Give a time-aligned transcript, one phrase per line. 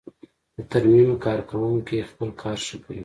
[0.55, 2.99] د ترمیم کارکوونکی خپل کار ښه کوي.